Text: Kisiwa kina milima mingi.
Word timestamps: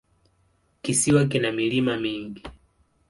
Kisiwa 0.81 1.23
kina 1.31 1.49
milima 1.51 1.93
mingi. 2.03 2.43